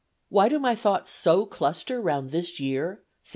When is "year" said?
2.59-3.03